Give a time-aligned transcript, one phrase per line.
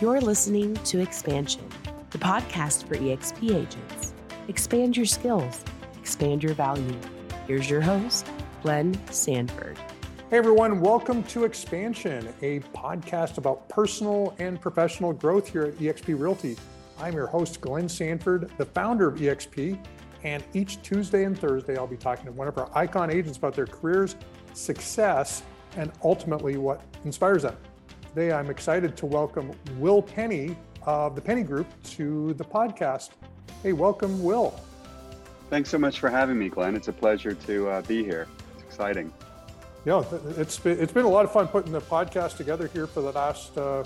[0.00, 1.68] You're listening to Expansion,
[2.10, 4.12] the podcast for EXP agents.
[4.48, 5.64] Expand your skills,
[5.96, 6.98] expand your value.
[7.46, 8.28] Here's your host,
[8.62, 9.78] Glenn Sanford.
[10.30, 16.18] Hey everyone, welcome to Expansion, a podcast about personal and professional growth here at eXp
[16.18, 16.56] Realty.
[16.98, 19.78] I'm your host, Glenn Sanford, the founder of eXp,
[20.24, 23.54] and each Tuesday and Thursday, I'll be talking to one of our icon agents about
[23.54, 24.16] their careers,
[24.54, 25.44] success,
[25.76, 27.56] and ultimately what inspires them.
[28.14, 33.10] Today, I'm excited to welcome Will Penney of the Penney Group to the podcast.
[33.60, 34.54] Hey, welcome, Will.
[35.50, 36.76] Thanks so much for having me, Glenn.
[36.76, 38.28] It's a pleasure to uh, be here.
[38.54, 39.12] It's exciting.
[39.84, 40.04] Yeah,
[40.36, 43.10] it's been, it's been a lot of fun putting the podcast together here for the
[43.10, 43.82] last uh,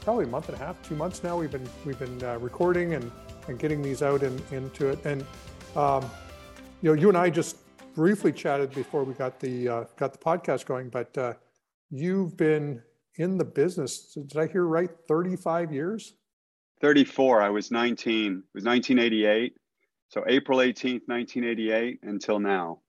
[0.00, 1.38] probably a month and a half, two months now.
[1.38, 3.08] We've been we've been uh, recording and,
[3.46, 4.98] and getting these out in, into it.
[5.04, 5.24] And
[5.76, 6.10] um,
[6.80, 7.58] you know, you and I just
[7.94, 11.34] briefly chatted before we got the uh, got the podcast going, but uh,
[11.88, 12.82] you've been
[13.16, 14.14] in the business.
[14.14, 14.90] Did I hear right?
[15.08, 16.14] 35 years?
[16.80, 17.42] 34.
[17.42, 18.32] I was 19.
[18.32, 19.54] It was 1988.
[20.08, 22.80] So April 18th, 1988 until now.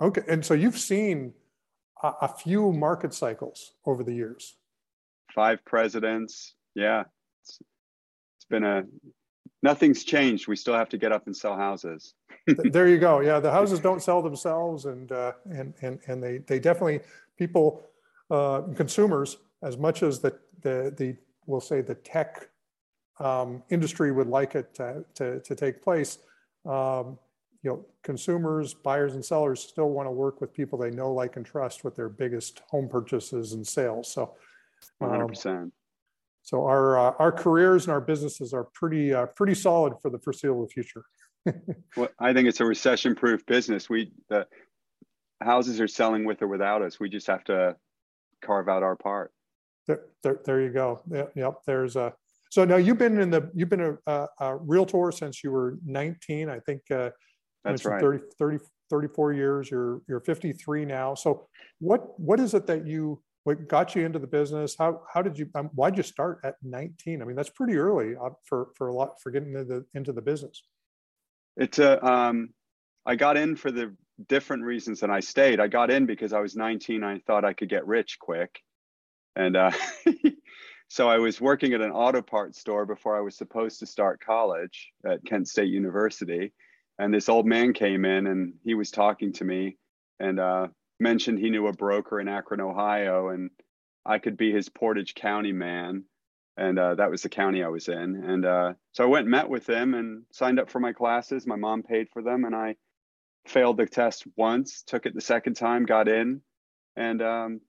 [0.00, 0.22] Okay.
[0.28, 1.32] And so you've seen
[2.02, 4.56] a, a few market cycles over the years.
[5.34, 6.54] Five presidents.
[6.74, 7.04] Yeah.
[7.42, 7.58] It's,
[8.38, 8.84] it's been a,
[9.62, 10.48] nothing's changed.
[10.48, 12.14] We still have to get up and sell houses.
[12.46, 13.20] there you go.
[13.20, 13.40] Yeah.
[13.40, 14.84] The houses don't sell themselves.
[14.84, 17.00] And, uh, and, and, and they, they definitely,
[17.38, 17.82] people,
[18.30, 22.48] uh, consumers as much as the, the, the we'll say the tech
[23.20, 26.18] um, industry would like it to, to, to take place.
[26.64, 27.18] Um,
[27.62, 31.36] you know, consumers, buyers, and sellers still want to work with people they know, like,
[31.36, 34.12] and trust with their biggest home purchases and sales.
[34.12, 34.34] So,
[35.00, 35.72] um, 100%.
[36.46, 40.18] So our uh, our careers and our businesses are pretty uh, pretty solid for the
[40.20, 41.02] foreseeable future.
[41.96, 43.90] well, I think it's a recession-proof business.
[43.90, 44.46] We the
[45.42, 47.00] houses are selling with or without us.
[47.00, 47.74] We just have to
[48.42, 49.32] carve out our part.
[49.86, 51.00] There, there, there you go.
[51.34, 51.54] Yep.
[51.66, 52.12] There's a.
[52.50, 55.78] So now you've been in the you've been a, a, a realtor since you were
[55.84, 56.48] 19.
[56.48, 56.82] I think.
[56.90, 57.10] Uh,
[57.64, 58.00] That's right.
[58.00, 58.58] 30, 30,
[58.90, 59.70] 34 years.
[59.70, 61.14] You're you're 53 now.
[61.14, 64.74] So what what is it that you what got you into the business?
[64.78, 67.22] How how did you um, why'd you start at 19?
[67.22, 70.12] I mean that's pretty early uh, for for a lot for getting into the into
[70.12, 70.62] the business.
[71.56, 72.50] It's a um,
[73.04, 73.94] I got in for the
[74.28, 75.60] different reasons than I stayed.
[75.60, 77.02] I got in because I was 19.
[77.02, 78.62] I thought I could get rich quick.
[79.34, 79.72] And uh,
[80.88, 84.24] so I was working at an auto parts store before I was supposed to start
[84.24, 86.52] college at Kent State University.
[86.98, 89.76] And this old man came in and he was talking to me
[90.18, 90.68] and uh,
[90.98, 93.50] mentioned he knew a broker in Akron, Ohio, and
[94.06, 96.04] I could be his Portage County man.
[96.56, 98.24] And uh, that was the county I was in.
[98.24, 101.46] And uh, so I went and met with him and signed up for my classes.
[101.46, 102.76] My mom paid for them, and I
[103.46, 106.42] failed the test once, took it the second time, got in,
[106.96, 107.60] and um,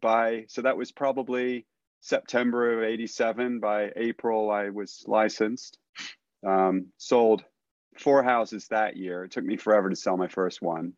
[0.00, 1.66] by so that was probably
[2.00, 3.60] September of '87.
[3.60, 5.78] By April, I was licensed.
[6.46, 7.44] Um, sold
[7.98, 9.24] four houses that year.
[9.24, 10.92] It took me forever to sell my first one,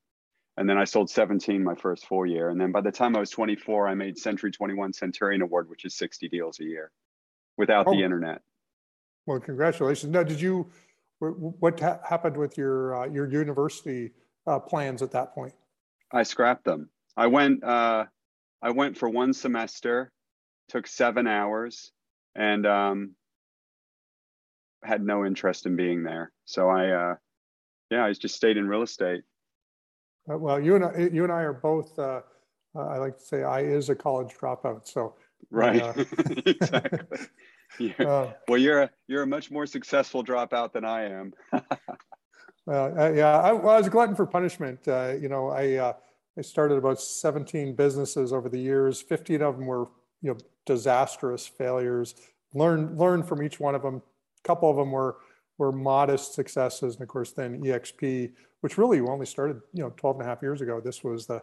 [0.56, 2.48] and then I sold 17 my first full year.
[2.48, 5.84] And then by the time I was 24, I made Century 21 Centurion Award, which
[5.84, 6.90] is 60 deals a year,
[7.56, 7.92] without oh.
[7.92, 8.42] the internet.
[9.26, 10.12] Well, congratulations.
[10.12, 10.70] Now, did you
[11.18, 14.12] what ha- happened with your uh, your university
[14.46, 15.54] uh, plans at that point?
[16.12, 16.90] I scrapped them.
[17.16, 18.04] I went uh,
[18.62, 20.12] I went for one semester,
[20.68, 21.92] took seven hours,
[22.34, 23.14] and um,
[24.82, 26.32] had no interest in being there.
[26.44, 27.14] So I uh,
[27.90, 29.22] yeah, I just stayed in real estate.
[30.30, 31.98] Uh, well, you and I, you and I are both.
[31.98, 32.20] Uh,
[32.74, 34.86] I like to say I is a college dropout.
[34.86, 35.14] So
[35.50, 35.82] right,
[36.46, 37.18] exactly.
[37.78, 41.34] You're, uh, well, you're a, you're a much more successful dropout than I am.
[42.66, 44.86] well, uh, yeah, I, well, I, was a glutton for punishment.
[44.88, 45.92] Uh, you know, I uh,
[46.38, 49.02] I started about 17 businesses over the years.
[49.02, 49.88] 15 of them were
[50.22, 52.14] you know disastrous failures.
[52.54, 53.96] Learn learned from each one of them.
[53.96, 55.16] A couple of them were
[55.58, 60.16] were modest successes, and of course, then EXP, which really only started you know 12
[60.16, 60.80] and a half years ago.
[60.80, 61.42] This was the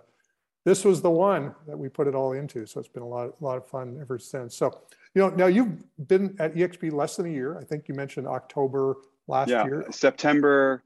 [0.66, 2.66] this was the one that we put it all into.
[2.66, 4.56] So it's been a lot, a lot of fun ever since.
[4.56, 4.82] So,
[5.14, 7.58] you know, now you've been at EXP less than a year.
[7.60, 8.96] I think you mentioned October
[9.28, 9.86] last yeah, year.
[9.92, 10.84] September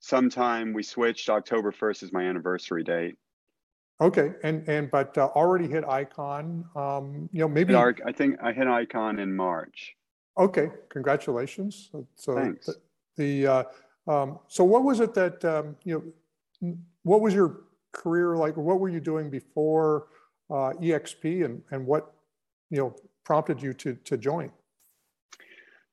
[0.00, 1.30] sometime we switched.
[1.30, 3.16] October 1st is my anniversary date.
[4.00, 4.32] Okay.
[4.42, 7.74] And, and, but uh, already hit icon, um, you know, maybe.
[7.74, 9.94] I think I hit icon in March.
[10.38, 10.70] Okay.
[10.88, 11.90] Congratulations.
[12.16, 12.66] So Thanks.
[12.66, 12.74] the,
[13.16, 13.64] the uh,
[14.08, 16.14] um, so what was it that, um, you
[16.62, 17.60] know, what was your
[17.92, 18.56] career like?
[18.56, 20.06] What were you doing before
[20.50, 22.12] uh, EXP, and and what
[22.70, 22.94] you know
[23.24, 24.50] prompted you to to join?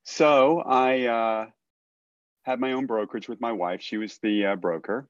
[0.03, 1.45] So I uh,
[2.43, 3.81] had my own brokerage with my wife.
[3.81, 5.09] She was the uh, broker,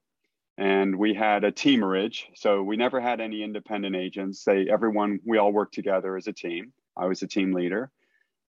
[0.57, 2.25] and we had a teamerage.
[2.35, 4.43] So we never had any independent agents.
[4.43, 6.73] They everyone we all worked together as a team.
[6.97, 7.91] I was a team leader.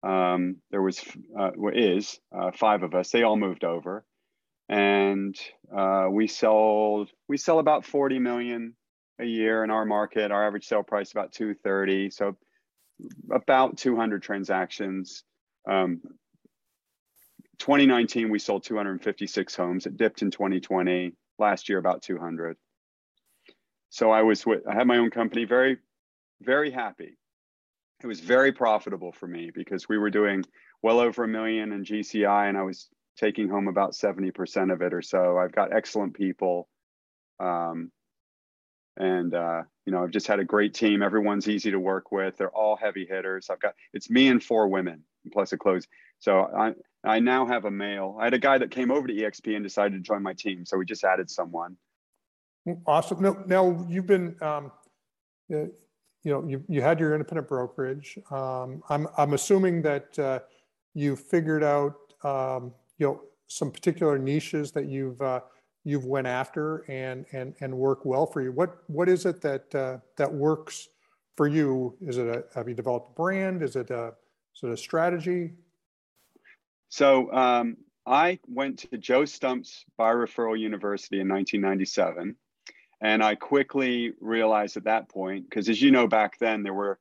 [0.03, 1.05] Um, there was
[1.39, 3.11] uh, is uh, five of us.
[3.11, 4.05] They all moved over,
[4.69, 5.37] and
[5.77, 7.11] uh, we sold.
[7.29, 8.75] We sell about forty million
[9.19, 10.31] a year in our market.
[10.31, 12.11] Our average sale price about two thirty.
[12.11, 12.37] So
[13.31, 15.25] about two hundred transactions.
[15.69, 16.01] Um,
[17.59, 19.87] 2019 we sold 256 homes.
[19.87, 21.15] It dipped in 2020.
[21.39, 22.59] Last year about 200.
[23.89, 24.67] So I was with.
[24.69, 25.47] I had my own company.
[25.47, 25.79] Very,
[26.43, 27.17] very happy
[28.03, 30.45] it was very profitable for me because we were doing
[30.83, 34.93] well over a million in GCI and I was taking home about 70% of it
[34.93, 35.39] or so.
[35.39, 36.69] I've got excellent people.
[37.41, 37.91] Um,
[38.99, 41.03] and, uh, you know, I've just had a great team.
[41.03, 42.37] Everyone's easy to work with.
[42.37, 43.51] They're all heavy hitters.
[43.51, 45.03] I've got, it's me and four women
[45.33, 45.87] plus a close.
[46.19, 46.73] So I,
[47.05, 48.17] I now have a male.
[48.19, 50.65] I had a guy that came over to EXP and decided to join my team.
[50.65, 51.77] So we just added someone.
[52.87, 53.23] Awesome.
[53.23, 54.73] Now, now you've been, um,
[55.49, 55.71] you
[56.25, 58.19] know, you, you had your independent brokerage.
[58.31, 60.41] Um, I'm, I'm assuming that uh,
[60.95, 65.41] you figured out, um, you know, some particular niches that you've uh,
[65.85, 68.53] you've went after and and and work well for you.
[68.53, 70.89] What what is it that uh, that works
[71.37, 71.97] for you?
[72.01, 73.63] Is it a have you developed a brand?
[73.63, 74.15] Is it a
[74.63, 75.53] it a strategy?
[76.89, 77.77] So um,
[78.07, 82.37] I went to Joe Stumpf's Buyer Referral University in 1997
[83.01, 86.99] and I quickly realized at that point, because as you know, back then there were,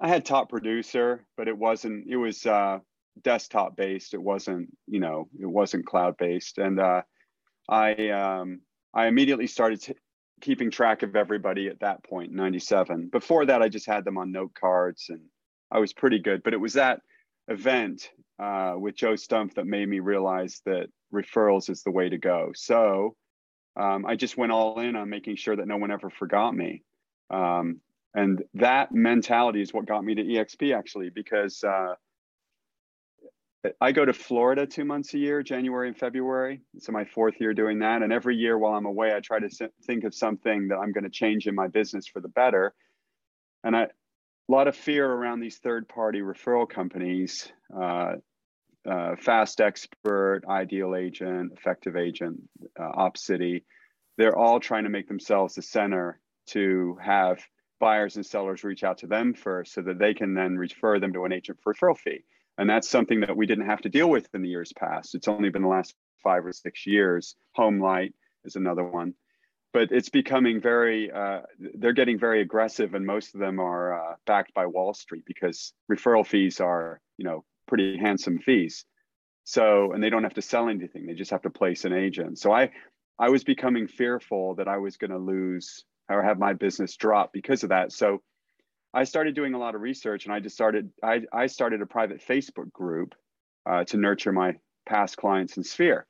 [0.00, 2.80] I had top producer, but it wasn't, it was uh,
[3.20, 4.14] desktop based.
[4.14, 6.58] It wasn't, you know, it wasn't cloud based.
[6.58, 7.02] And uh,
[7.68, 8.60] I, um,
[8.94, 9.94] I immediately started t-
[10.40, 13.08] keeping track of everybody at that point, 97.
[13.08, 15.20] Before that, I just had them on note cards and
[15.70, 16.42] I was pretty good.
[16.42, 17.00] But it was that
[17.48, 22.18] event uh, with Joe Stumpf that made me realize that referrals is the way to
[22.18, 22.52] go.
[22.54, 23.16] So
[23.76, 26.82] um, I just went all in on making sure that no one ever forgot me.
[27.30, 27.80] Um,
[28.14, 31.94] and that mentality is what got me to EXP actually, because uh,
[33.80, 36.62] I go to Florida two months a year, January and February.
[36.80, 38.02] So my fourth year doing that.
[38.02, 41.04] And every year while I'm away, I try to think of something that I'm going
[41.04, 42.74] to change in my business for the better.
[43.62, 43.88] And I, a
[44.48, 47.52] lot of fear around these third party referral companies.
[47.74, 48.14] Uh,
[48.88, 52.40] uh, Fast Expert, Ideal Agent, Effective Agent,
[52.78, 53.62] uh, OpCity,
[54.18, 57.38] they're all trying to make themselves the center to have
[57.78, 61.12] buyers and sellers reach out to them first so that they can then refer them
[61.12, 62.24] to an agent for referral fee.
[62.62, 65.16] And that's something that we didn't have to deal with in the years past.
[65.16, 67.34] It's only been the last five or six years.
[67.58, 68.12] HomeLight
[68.44, 69.14] is another one.
[69.72, 74.14] But it's becoming very, uh, they're getting very aggressive, and most of them are uh,
[74.28, 78.84] backed by Wall Street because referral fees are, you know, pretty handsome fees.
[79.42, 82.38] So, and they don't have to sell anything; they just have to place an agent.
[82.38, 82.70] So, I,
[83.18, 87.32] I was becoming fearful that I was going to lose or have my business drop
[87.32, 87.90] because of that.
[87.90, 88.22] So,
[88.94, 90.90] I started doing a lot of research, and I just started.
[91.02, 93.14] I, I started a private Facebook group
[93.64, 94.56] uh, to nurture my
[94.86, 96.06] past clients in Sphere,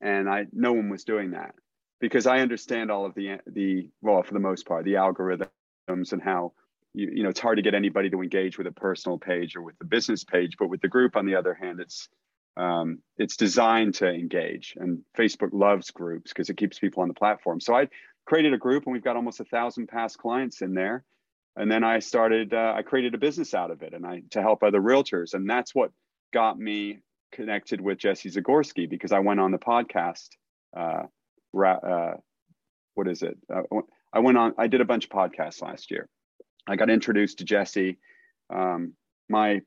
[0.00, 1.54] and I no one was doing that
[2.00, 6.22] because I understand all of the the well for the most part the algorithms and
[6.22, 6.52] how
[6.94, 9.62] you, you know it's hard to get anybody to engage with a personal page or
[9.62, 10.56] with the business page.
[10.58, 12.08] But with the group on the other hand it's
[12.56, 17.14] um, it's designed to engage and facebook loves groups because it keeps people on the
[17.14, 17.60] platform.
[17.60, 17.88] So i
[18.26, 21.04] created a group and we've got almost a thousand past clients in there
[21.56, 24.40] and then i started uh, i created a business out of it and i to
[24.40, 25.90] help other realtors and that's what
[26.32, 26.98] got me
[27.32, 30.28] connected with jesse zagorsky because i went on the podcast
[30.76, 31.02] uh,
[31.64, 32.14] uh,
[32.94, 33.62] what is it uh,
[34.12, 36.08] i went on i did a bunch of podcasts last year
[36.66, 37.98] I got introduced to Jesse.
[38.52, 38.94] Um,
[39.28, 39.60] my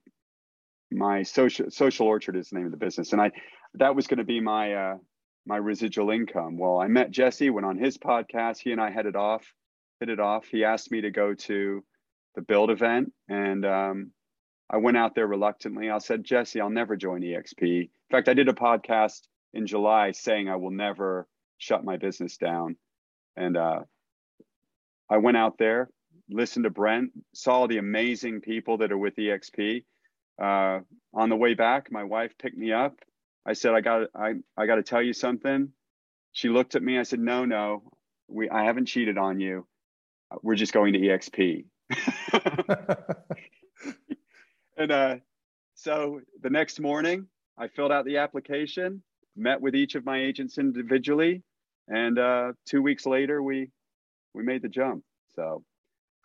[0.91, 3.31] my social social orchard is the name of the business, and I
[3.75, 4.97] that was going to be my uh,
[5.45, 6.57] my residual income.
[6.57, 8.59] Well, I met Jesse, went on his podcast.
[8.59, 9.45] He and I headed off,
[10.03, 10.45] hit it off.
[10.47, 11.81] He asked me to go to
[12.35, 14.11] the build event, and um,
[14.69, 15.89] I went out there reluctantly.
[15.89, 17.61] I said, Jesse, I'll never join EXP.
[17.61, 19.21] In fact, I did a podcast
[19.53, 21.25] in July saying I will never
[21.57, 22.75] shut my business down,
[23.37, 23.79] and uh,
[25.09, 25.89] I went out there,
[26.29, 29.85] listened to Brent, saw the amazing people that are with EXP.
[30.37, 30.79] Uh,
[31.13, 32.99] on the way back, my wife picked me up.
[33.45, 35.69] I said, I got I, I got to tell you something.
[36.33, 36.99] She looked at me.
[36.99, 37.83] I said, no, no,
[38.27, 39.65] we, I haven't cheated on you.
[40.41, 41.65] We're just going to EXP.
[44.77, 45.15] and uh,
[45.75, 49.03] so the next morning, I filled out the application,
[49.35, 51.43] met with each of my agents individually,
[51.87, 53.69] and uh, two weeks later, we
[54.33, 55.03] we made the jump.
[55.35, 55.63] So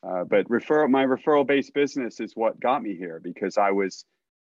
[0.03, 4.05] uh, but referral, my referral based business is what got me here because I was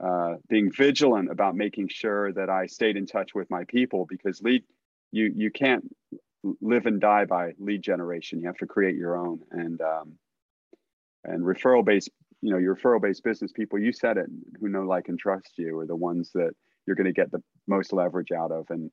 [0.02, 4.40] uh, being vigilant about making sure that I stayed in touch with my people because
[4.40, 4.64] lead,
[5.12, 5.84] you you can't
[6.60, 8.40] live and die by lead generation.
[8.40, 9.40] You have to create your own.
[9.50, 10.18] And um,
[11.24, 12.10] and referral based
[12.42, 14.26] you know your referral based business people you said it
[14.60, 16.50] who know like and trust you are the ones that
[16.86, 18.66] you're going to get the most leverage out of.
[18.68, 18.90] And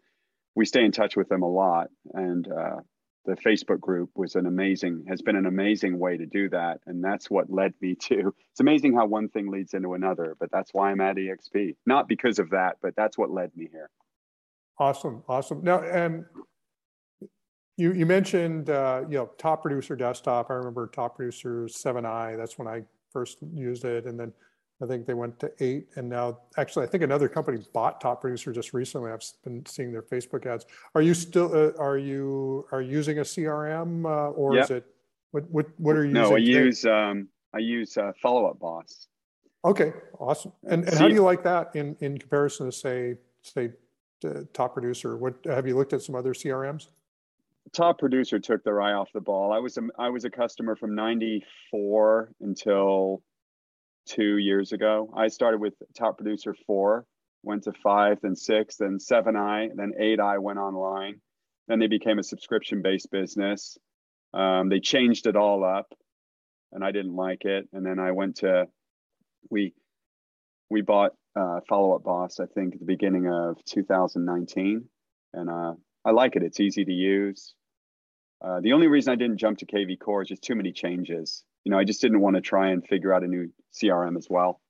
[0.55, 1.87] we stay in touch with them a lot.
[2.13, 2.77] And uh,
[3.25, 6.79] the facebook group was an amazing has been an amazing way to do that.
[6.87, 10.49] And that's what led me to it's amazing how one thing leads into another but
[10.51, 13.89] that's why i'm at exp not because of that but that's what led me here.
[14.79, 15.23] Awesome.
[15.27, 15.61] Awesome.
[15.63, 16.25] Now and
[17.81, 22.57] you you mentioned uh, you know top producer desktop i remember top producer 7i that's
[22.57, 24.31] when i first used it and then
[24.81, 28.19] I think they went to eight, and now actually, I think another company bought Top
[28.19, 29.11] Producer just recently.
[29.11, 30.65] I've been seeing their Facebook ads.
[30.95, 34.63] Are you still uh, are you are you using a CRM uh, or yep.
[34.63, 34.85] is it
[35.31, 36.11] what what what are you?
[36.11, 39.07] No, I use um, I use uh, Follow Up Boss.
[39.63, 40.51] Okay, awesome.
[40.67, 43.71] And, and how do you like that in in comparison to say say
[44.53, 45.15] Top Producer?
[45.15, 46.87] What have you looked at some other CRMs?
[47.73, 49.53] Top Producer took their eye off the ball.
[49.53, 53.23] I was a, I was a customer from '94 until
[54.05, 55.13] two years ago.
[55.15, 57.05] I started with top producer four,
[57.43, 61.21] went to five, then six, then seven I, then eight I went online.
[61.67, 63.77] Then they became a subscription based business.
[64.33, 65.93] Um, they changed it all up
[66.71, 67.67] and I didn't like it.
[67.73, 68.67] And then I went to,
[69.49, 69.73] we,
[70.69, 74.85] we bought uh, Follow Up Boss, I think, at the beginning of 2019.
[75.33, 75.73] And uh,
[76.05, 76.43] I like it.
[76.43, 77.53] It's easy to use.
[78.43, 81.71] Uh, the only reason I didn't jump to kvCORE is just too many changes you
[81.71, 84.61] know, I just didn't want to try and figure out a new CRM as well.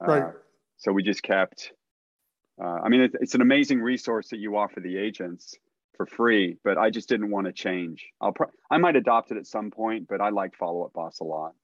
[0.00, 0.22] Right.
[0.22, 0.32] Uh,
[0.78, 1.72] so we just kept.
[2.62, 5.54] Uh, I mean, it, it's an amazing resource that you offer the agents
[5.96, 8.06] for free, but I just didn't want to change.
[8.20, 11.20] I'll pro- I might adopt it at some point, but I like Follow Up Boss
[11.20, 11.54] a lot.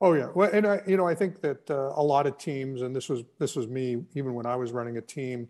[0.00, 2.82] Oh yeah, well, and I, you know, I think that uh, a lot of teams,
[2.82, 5.48] and this was this was me even when I was running a team.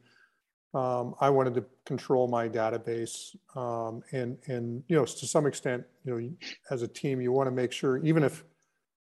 [0.75, 5.85] Um, I wanted to control my database, um, and and you know, to some extent,
[6.05, 6.31] you know,
[6.71, 8.45] as a team, you want to make sure, even if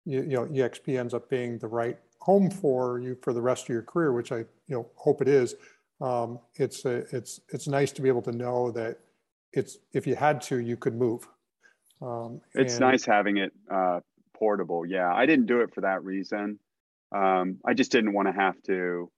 [0.06, 3.63] you, you know, EXP ends up being the right home for you for the rest
[3.63, 5.56] of your career, which I, you know, hope it is.
[6.01, 9.00] Um, it's a, it's it's nice to be able to know that
[9.53, 11.27] it's if you had to, you could move.
[12.01, 14.00] Um, it's nice having it uh,
[14.34, 14.86] portable.
[14.86, 16.60] Yeah, I didn't do it for that reason.
[17.12, 19.12] Um, I just didn't want to have to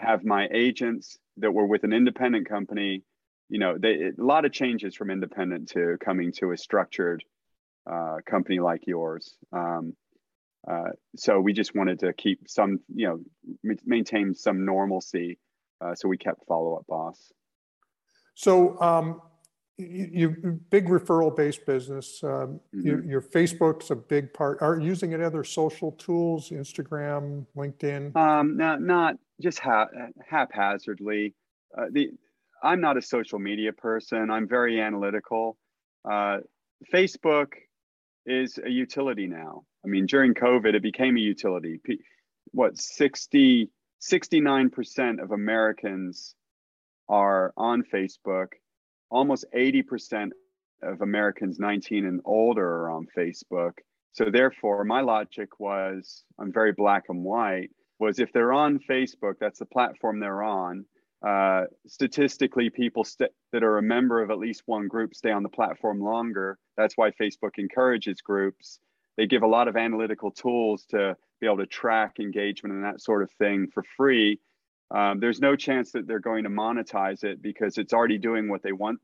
[0.00, 3.02] have my agents that were with an independent company.
[3.48, 7.24] You know, they, a lot of changes from independent to coming to a structured
[7.90, 9.36] uh, company like yours.
[9.52, 9.94] Um,
[10.70, 15.38] uh, so we just wanted to keep some, you know, maintain some normalcy.
[15.80, 17.32] Uh, so we kept follow up boss.
[18.34, 19.20] So um,
[19.80, 22.22] you, big referral based business.
[22.22, 22.86] Um, mm-hmm.
[22.86, 24.58] you, your Facebook's a big part.
[24.60, 26.50] Are you using any other social tools?
[26.50, 28.16] Instagram, LinkedIn?
[28.16, 29.88] Um, no, not just ha-
[30.28, 31.34] haphazardly.
[31.76, 32.10] Uh, the
[32.62, 34.30] I'm not a social media person.
[34.30, 35.56] I'm very analytical.
[36.04, 36.38] Uh,
[36.92, 37.52] Facebook
[38.26, 39.64] is a utility now.
[39.84, 41.80] I mean, during COVID, it became a utility.
[42.52, 43.70] What 60,
[44.02, 46.34] 69% of Americans
[47.08, 48.48] are on Facebook.
[49.10, 50.30] Almost 80%
[50.82, 53.72] of Americans 19 and older are on Facebook.
[54.12, 59.34] So therefore, my logic was, I'm very black and white, was if they're on Facebook,
[59.40, 60.84] that's the platform they're on,
[61.26, 65.42] uh, statistically, people st- that are a member of at least one group stay on
[65.42, 66.58] the platform longer.
[66.76, 68.78] That's why Facebook encourages groups.
[69.16, 73.02] They give a lot of analytical tools to be able to track engagement and that
[73.02, 74.40] sort of thing for free.
[74.90, 78.62] Um, there's no chance that they're going to monetize it because it's already doing what
[78.62, 79.00] they want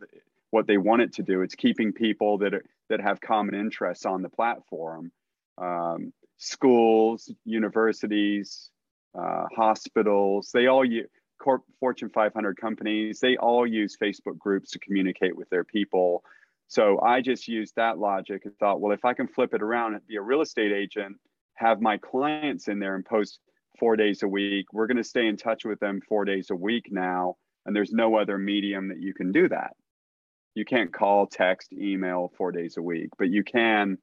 [0.51, 1.43] what they want it to do.
[1.43, 5.13] It's keeping people that are, that have common interests on the platform.
[5.59, 8.71] Um, schools, universities,
[9.19, 14.79] uh, hospitals, they all use Corp, Fortune 500 companies, they all use Facebook groups to
[14.79, 16.25] communicate with their people.
[16.69, 19.95] So I just used that logic and thought, well, if I can flip it around
[19.95, 21.17] and be a real estate agent,
[21.55, 23.41] have my clients in there and post
[23.79, 26.57] four days a week, we're going to stay in touch with them four days a
[26.57, 27.37] week now.
[27.65, 29.73] And there's no other medium that you can do that.
[30.55, 33.99] You can't call, text, email four days a week, but you can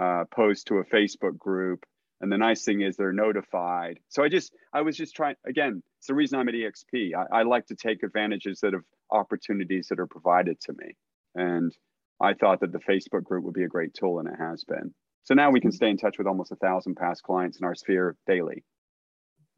[0.00, 1.84] uh, post to a Facebook group
[2.20, 4.00] and the nice thing is they're notified.
[4.08, 7.12] So I just, I was just trying, again, it's the reason I'm at EXP.
[7.14, 10.96] I, I like to take advantages that of opportunities that are provided to me.
[11.34, 11.72] And
[12.20, 14.92] I thought that the Facebook group would be a great tool and it has been.
[15.22, 17.74] So now we can stay in touch with almost a thousand past clients in our
[17.74, 18.64] sphere daily.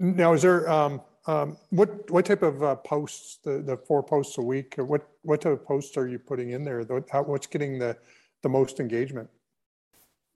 [0.01, 4.39] Now, is there, um, um, what, what type of uh, posts, the, the four posts
[4.39, 6.83] a week, what, what type of posts are you putting in there?
[7.11, 7.99] How, what's getting the,
[8.43, 9.29] the most engagement?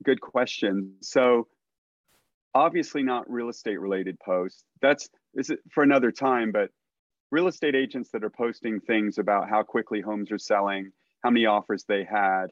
[0.03, 0.93] Good question.
[1.01, 1.47] So
[2.53, 4.63] obviously not real estate related posts.
[4.83, 6.69] That's is for another time, but
[7.31, 10.91] real estate agents that are posting things about how quickly homes are selling,
[11.23, 12.47] how many offers they had,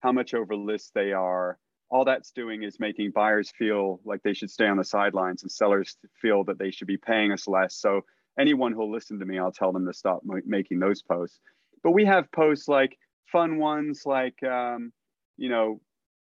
[0.00, 1.58] how much over list they are,
[1.90, 5.50] all that's doing is making buyers feel like they should stay on the sidelines and
[5.50, 7.76] sellers feel that they should be paying us less.
[7.76, 8.02] So
[8.38, 11.40] anyone who'll listen to me, I'll tell them to stop making those posts.
[11.82, 12.98] But we have posts like
[13.32, 14.92] fun ones like, um,
[15.36, 15.80] you know,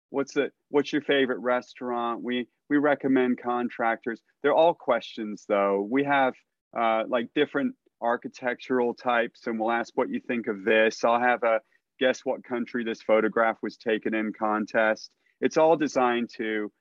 [0.10, 2.24] what's the what's your favorite restaurant?
[2.24, 4.22] We we recommend contractors.
[4.42, 5.86] They're all questions though.
[5.90, 6.34] We have
[6.78, 11.04] uh, like different architectural types, and we'll ask what you think of this.
[11.04, 11.60] I'll have a
[12.00, 16.72] guess what country this photograph was taken in contest it's all designed to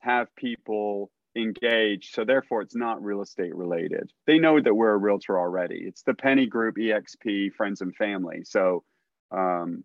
[0.00, 2.14] have people engaged.
[2.14, 4.10] So therefore, it's not real estate related.
[4.26, 5.82] They know that we're a realtor already.
[5.86, 8.42] It's the Penney Group, EXP, friends and family.
[8.44, 8.84] So
[9.30, 9.84] um,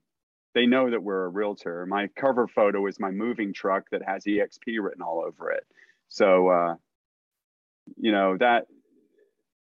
[0.54, 1.86] they know that we're a realtor.
[1.86, 5.66] My cover photo is my moving truck that has EXP written all over it.
[6.10, 6.76] So uh,
[7.98, 8.66] you know that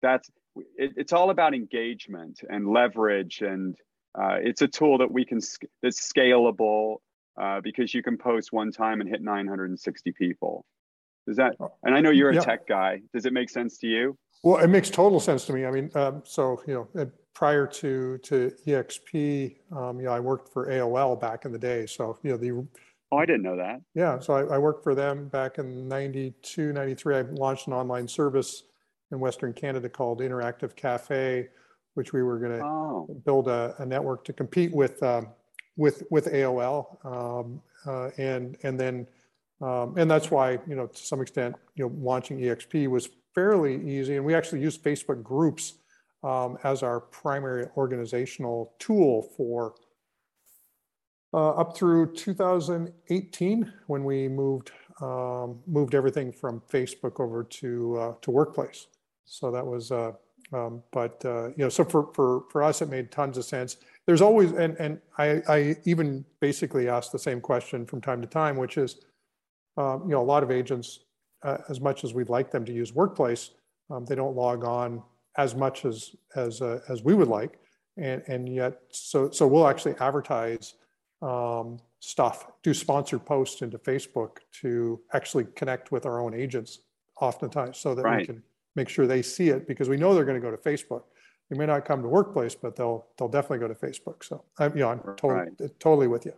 [0.02, 0.28] that's
[0.76, 3.76] it, it's all about engagement and leverage and
[4.14, 5.40] uh, it's a tool that we can
[5.82, 6.96] that's scalable
[7.40, 10.64] uh, because you can post one time and hit 960 people.
[11.26, 12.40] Does that, oh, and I know you're a yeah.
[12.40, 13.00] tech guy.
[13.14, 14.16] Does it make sense to you?
[14.42, 15.64] Well, it makes total sense to me.
[15.64, 20.52] I mean, um, so, you know, prior to, to EXP, um, you know, I worked
[20.52, 21.86] for AOL back in the day.
[21.86, 22.66] So, you know, the,
[23.12, 23.80] Oh, I didn't know that.
[23.94, 24.20] Yeah.
[24.20, 27.16] So I, I, worked for them back in 92, 93.
[27.16, 28.62] I launched an online service
[29.10, 31.48] in Western Canada called Interactive Cafe,
[31.94, 33.20] which we were going to oh.
[33.24, 35.26] build a, a, network to compete with um,
[35.76, 39.06] with with AOL, um, uh, and and then
[39.60, 43.76] um, and that's why you know to some extent you know launching EXP was fairly
[43.88, 45.74] easy, and we actually used Facebook groups
[46.22, 49.74] um, as our primary organizational tool for
[51.32, 58.14] uh, up through 2018 when we moved um, moved everything from Facebook over to uh,
[58.22, 58.86] to Workplace.
[59.24, 59.92] So that was.
[59.92, 60.12] Uh,
[60.52, 63.76] um, but uh, you know, so for, for for us, it made tons of sense
[64.10, 68.26] there's always, and, and I, I even basically ask the same question from time to
[68.26, 68.96] time, which is,
[69.76, 70.98] um, you know, a lot of agents,
[71.44, 73.52] uh, as much as we'd like them to use Workplace,
[73.88, 75.00] um, they don't log on
[75.36, 77.60] as much as as uh, as we would like,
[77.98, 80.74] and and yet, so so we'll actually advertise
[81.22, 86.80] um, stuff, do sponsored posts into Facebook to actually connect with our own agents,
[87.20, 88.18] oftentimes, so that right.
[88.18, 88.42] we can
[88.74, 91.04] make sure they see it because we know they're going to go to Facebook
[91.50, 94.24] they may not come to workplace, but they'll they'll definitely go to Facebook.
[94.24, 95.80] So I'm you know I'm totally right.
[95.80, 96.32] totally with you.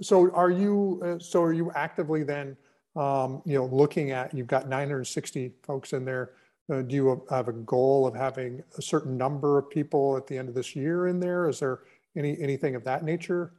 [0.00, 2.56] So are you uh, so are you actively then
[2.96, 6.32] um, you know looking at you've got 960 folks in there.
[6.72, 10.36] Uh, do you have a goal of having a certain number of people at the
[10.36, 11.48] end of this year in there?
[11.48, 11.80] Is there
[12.16, 13.52] any anything of that nature?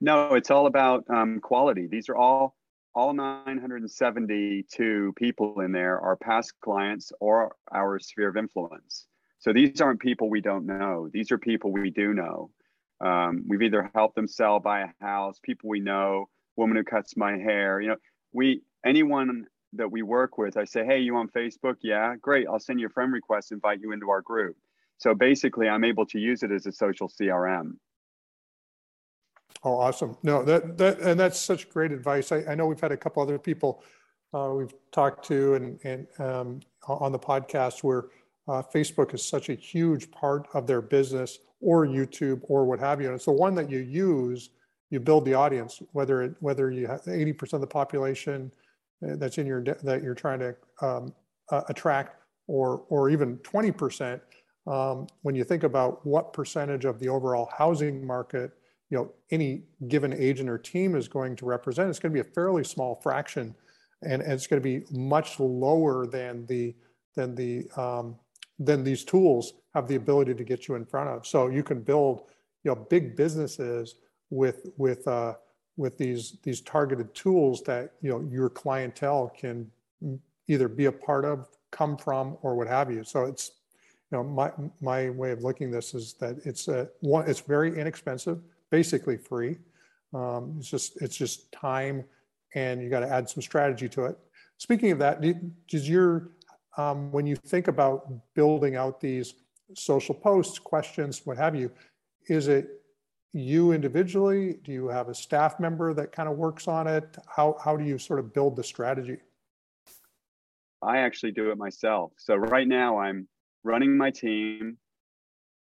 [0.00, 1.86] No, it's all about um, quality.
[1.86, 2.56] These are all
[2.94, 9.06] all 972 people in there are past clients or our sphere of influence.
[9.40, 11.08] So these aren't people we don't know.
[11.12, 12.50] These are people we do know.
[13.00, 17.16] Um, we've either helped them sell, buy a house, people we know, woman who cuts
[17.16, 17.80] my hair.
[17.80, 17.96] You know,
[18.32, 21.76] we anyone that we work with, I say, hey, you on Facebook?
[21.82, 22.46] Yeah, great.
[22.48, 24.56] I'll send you a friend request, invite you into our group.
[24.98, 27.72] So basically, I'm able to use it as a social CRM.
[29.64, 30.16] Oh, awesome.
[30.22, 32.30] No, that, that, and that's such great advice.
[32.32, 33.82] I, I know we've had a couple other people
[34.34, 38.06] uh, we've talked to and, and um, on the podcast where
[38.48, 43.00] uh, Facebook is such a huge part of their business or YouTube or what have
[43.00, 43.06] you.
[43.06, 44.50] And it's the one that you use,
[44.90, 48.50] you build the audience, whether it, whether you have 80% of the population
[49.06, 51.14] uh, that's in your, that you're trying to um,
[51.50, 54.20] uh, attract or, or even 20%.
[54.66, 58.50] Um, when you think about what percentage of the overall housing market
[58.90, 62.28] you know any given agent or team is going to represent, it's going to be
[62.28, 63.54] a fairly small fraction,
[64.02, 66.74] and, and it's going to be much lower than the
[67.14, 68.16] than the um,
[68.58, 71.26] than these tools have the ability to get you in front of.
[71.26, 72.22] So you can build
[72.62, 73.96] you know big businesses
[74.30, 75.34] with with uh,
[75.76, 79.70] with these these targeted tools that you know your clientele can
[80.46, 83.02] either be a part of, come from, or what have you.
[83.02, 83.52] So it's
[84.10, 87.78] you know my my way of looking this is that it's a one it's very
[87.78, 88.40] inexpensive
[88.78, 89.56] basically free.
[90.12, 92.04] Um, it's just it's just time,
[92.54, 94.18] and you got to add some strategy to it.
[94.58, 95.22] Speaking of that,
[95.68, 96.30] does your
[96.76, 97.98] um, when you think about
[98.34, 99.34] building out these
[99.74, 101.70] social posts, questions, what have you,
[102.28, 102.82] is it
[103.32, 104.58] you individually?
[104.64, 107.16] Do you have a staff member that kind of works on it?
[107.28, 109.18] How how do you sort of build the strategy?
[110.82, 112.12] I actually do it myself.
[112.16, 113.28] So right now I'm
[113.62, 114.78] running my team,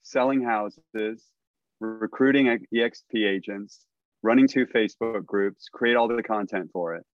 [0.03, 1.38] selling houses,
[1.81, 3.85] recruiting EXP agents,
[4.23, 7.05] running two Facebook groups, create all the content for it.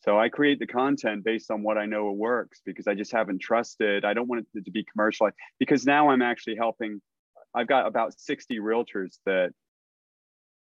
[0.00, 3.40] So I create the content based on what I know works because I just haven't
[3.40, 4.04] trusted.
[4.04, 7.00] I don't want it to be commercialized because now I'm actually helping.
[7.54, 9.50] I've got about 60 realtors that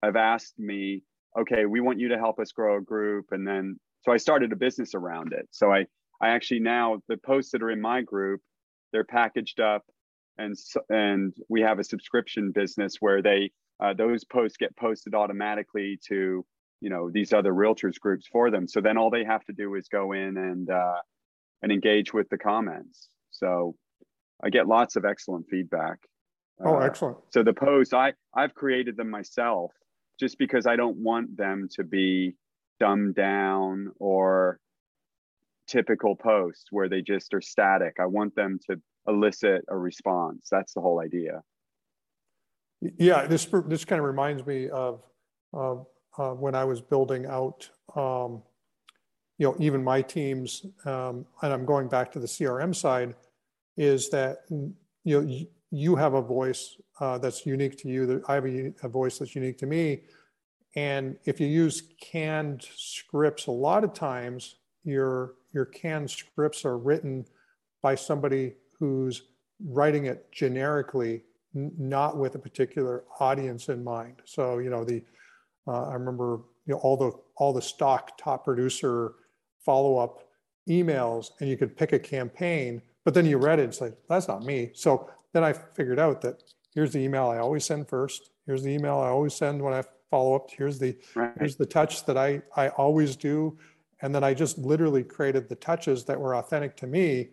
[0.01, 1.03] have asked me,
[1.37, 3.25] okay, we want you to help us grow a group.
[3.31, 5.47] And then, so I started a business around it.
[5.51, 5.87] So I,
[6.21, 8.41] I actually now, the posts that are in my group,
[8.93, 9.83] they're packaged up
[10.37, 10.55] and,
[10.89, 13.51] and we have a subscription business where they,
[13.83, 16.45] uh, those posts get posted automatically to,
[16.81, 18.67] you know, these other realtors groups for them.
[18.67, 21.01] So then all they have to do is go in and, uh,
[21.61, 23.09] and engage with the comments.
[23.31, 23.75] So
[24.43, 25.97] I get lots of excellent feedback.
[26.63, 27.17] Oh, uh, excellent.
[27.31, 29.71] So the posts, I, I've created them myself
[30.19, 32.35] just because I don't want them to be
[32.79, 34.59] dumbed down or
[35.67, 37.95] typical posts where they just are static.
[37.99, 40.47] I want them to elicit a response.
[40.51, 41.43] That's the whole idea.
[42.81, 45.01] Yeah, this this kind of reminds me of
[45.53, 45.75] uh,
[46.17, 48.43] uh, when I was building out, um,
[49.37, 53.15] you know, even my teams, um, and I'm going back to the CRM side,
[53.77, 58.05] is that you know you have a voice uh, that's unique to you.
[58.05, 60.03] That I have a, a, voice that's unique to me.
[60.75, 66.77] And if you use canned scripts, a lot of times your your canned scripts are
[66.77, 67.25] written
[67.81, 69.23] by somebody who's
[69.65, 74.21] writing it generically, not with a particular audience in mind.
[74.25, 75.03] So you know the
[75.67, 79.13] uh, I remember you know all the all the stock top producer
[79.65, 80.23] follow up
[80.69, 84.27] emails, and you could pick a campaign, but then you read it, it's like that's
[84.27, 84.71] not me.
[84.73, 88.31] So then I figured out that here's the email I always send first.
[88.45, 90.49] Here's the email I always send when I follow up.
[90.51, 91.31] Here's the right.
[91.37, 93.57] here's the touch that I I always do,
[94.01, 97.29] and then I just literally created the touches that were authentic to me,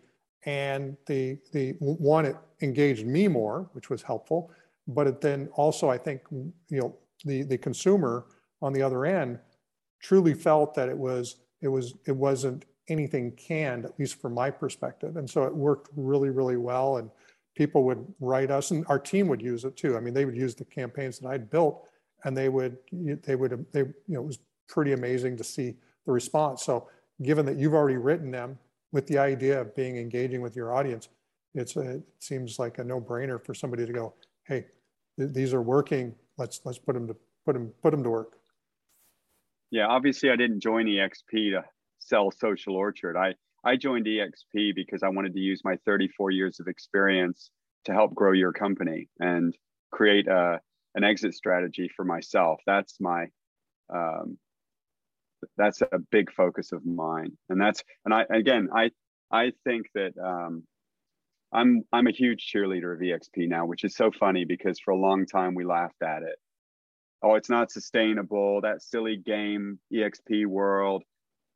[0.46, 4.50] and the the one it engaged me more, which was helpful,
[4.88, 8.26] but it then also I think you know the the consumer
[8.62, 9.38] on the other end
[10.00, 14.50] truly felt that it was it was it wasn't anything canned at least from my
[14.50, 17.10] perspective and so it worked really really well and
[17.54, 19.96] people would write us and our team would use it too.
[19.96, 21.86] I mean, they would use the campaigns that I'd built
[22.24, 25.76] and they would, they would, they, you know, it was pretty amazing to see
[26.06, 26.64] the response.
[26.64, 26.88] So
[27.22, 28.58] given that you've already written them
[28.94, 31.08] with the idea of being engaging with your audience,
[31.52, 34.14] it's a, it seems like a no brainer for somebody to go,
[34.46, 34.66] Hey,
[35.18, 36.14] th- these are working.
[36.38, 38.36] Let's, let's put them to put them, put them to work.
[39.72, 39.88] Yeah.
[39.88, 41.64] Obviously I didn't join EXP to
[41.98, 43.16] sell social orchard.
[43.16, 47.50] I, I joined EXP because I wanted to use my 34 years of experience
[47.86, 49.56] to help grow your company and
[49.90, 50.60] create a,
[50.94, 52.60] an exit strategy for myself.
[52.64, 53.26] That's my
[53.92, 54.38] um,
[55.56, 58.90] that's a big focus of mine, and that's and I again I
[59.30, 60.64] I think that um,
[61.52, 64.96] I'm I'm a huge cheerleader of EXP now, which is so funny because for a
[64.96, 66.36] long time we laughed at it.
[67.22, 68.60] Oh, it's not sustainable.
[68.60, 71.04] That silly game EXP world,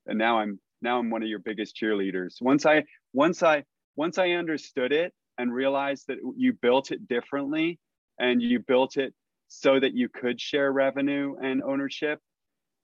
[0.07, 2.41] and now I'm now I'm one of your biggest cheerleaders.
[2.41, 3.65] Once I once I
[3.97, 7.79] once I understood it and realized that you built it differently
[8.19, 9.15] and you built it
[9.49, 12.21] so that you could share revenue and ownership,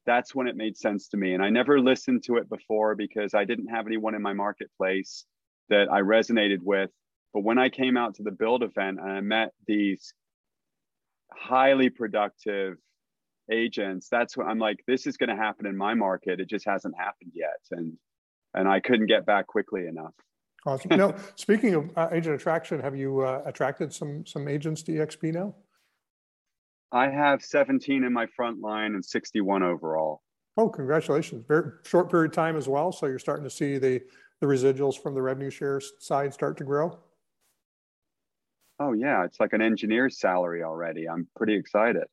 [0.06, 1.34] that's when it made sense to me.
[1.34, 5.24] And I never listened to it before because I didn't have anyone in my marketplace
[5.68, 6.90] that I resonated with.
[7.32, 10.14] But when I came out to the build event and I met these
[11.32, 12.76] highly productive
[13.50, 16.40] agents that's when i'm like this is going to happen in my market.
[16.40, 17.60] It just hasn't happened yet.
[17.70, 17.92] And
[18.54, 20.14] and i couldn't get back quickly enough.
[20.66, 20.96] Awesome.
[20.96, 25.22] Know speaking of uh, agent attraction have you uh, attracted some some agents to exp
[25.32, 25.54] now
[26.94, 30.22] i have 17 in my front line and 61 overall
[30.56, 34.00] oh congratulations very short period of time as well so you're starting to see the
[34.40, 36.98] the residuals from the revenue share side start to grow
[38.80, 42.04] oh yeah it's like an engineer's salary already i'm pretty excited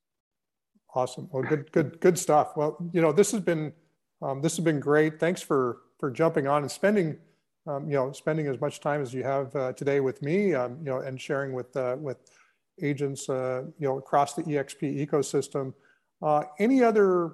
[0.93, 1.29] Awesome.
[1.31, 2.57] Well, good, good, good stuff.
[2.57, 3.71] Well, you know, this has been
[4.21, 5.19] um, this has been great.
[5.19, 7.17] Thanks for for jumping on and spending
[7.65, 10.53] um, you know spending as much time as you have uh, today with me.
[10.53, 12.17] Um, you know, and sharing with uh, with
[12.81, 15.73] agents uh, you know across the EXP ecosystem.
[16.21, 17.33] Uh, any other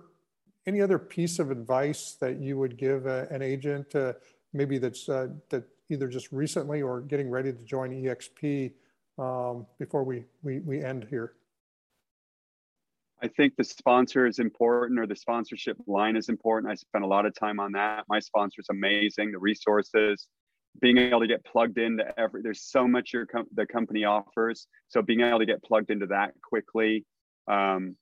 [0.66, 4.14] any other piece of advice that you would give uh, an agent uh,
[4.54, 8.74] maybe that's that either just recently or getting ready to join EXP
[9.18, 11.34] um, before we, we we end here?
[13.22, 16.72] I think the sponsor is important or the sponsorship line is important.
[16.72, 18.06] I spent a lot of time on that.
[18.08, 19.32] My sponsor is amazing.
[19.32, 20.28] The resources,
[20.80, 24.68] being able to get plugged into every, there's so much your com- the company offers.
[24.88, 27.06] So being able to get plugged into that quickly.
[27.48, 27.96] Um,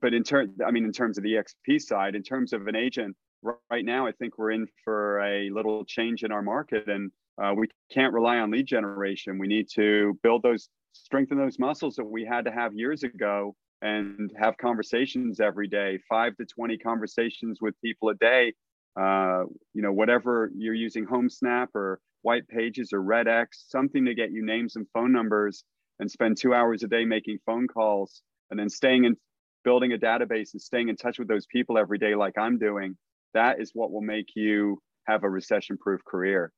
[0.00, 2.76] but in turn I mean, in terms of the EXP side, in terms of an
[2.76, 7.10] agent, right now, I think we're in for a little change in our market and
[7.42, 9.38] uh, we can't rely on lead generation.
[9.38, 13.54] We need to build those strengthen those muscles that we had to have years ago
[13.82, 18.52] and have conversations every day, five to 20 conversations with people a day.
[18.96, 24.32] Uh, you know, whatever you're using HomeSnap or White Pages or RedX, something to get
[24.32, 25.64] you names and phone numbers
[26.00, 29.16] and spend two hours a day making phone calls and then staying in
[29.64, 32.96] building a database and staying in touch with those people every day like i'm doing
[33.34, 36.52] that is what will make you have a recession proof career.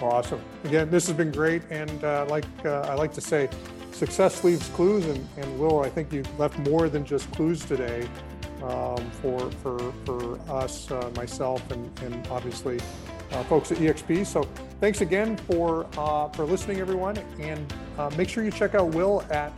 [0.00, 0.40] Awesome.
[0.64, 3.48] Again this has been great and uh, like uh, i like to say
[3.92, 8.08] success leaves clues and, and will i think you left more than just clues today
[8.62, 12.78] um, for, for, for us uh, myself and, and obviously
[13.32, 14.42] uh, folks at exp so
[14.80, 19.22] thanks again for uh, for listening everyone and uh, make sure you check out will
[19.30, 19.52] at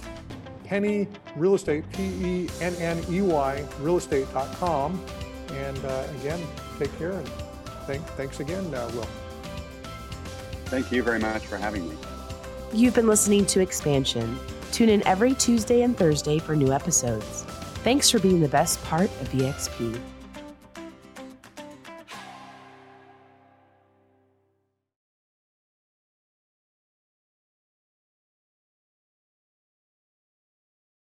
[0.70, 5.04] Penney Real Estate, P E N N E Y, realestate.com.
[5.52, 6.40] And uh, again,
[6.78, 7.28] take care and
[7.88, 9.08] thank, thanks again, uh, Will.
[10.66, 11.96] Thank you very much for having me.
[12.72, 14.38] You've been listening to Expansion.
[14.70, 17.49] Tune in every Tuesday and Thursday for new episodes.
[17.82, 19.98] Thanks for being the best part of EXP.